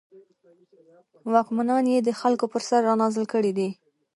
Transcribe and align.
واکمنان 1.33 1.83
یې 1.93 1.99
د 2.03 2.09
خلکو 2.21 2.45
پر 2.53 2.61
سر 2.69 2.79
رانازل 2.89 3.25
کړي 3.33 3.51
دي. 3.57 3.69